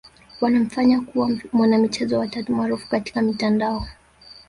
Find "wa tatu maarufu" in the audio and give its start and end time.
2.19-2.89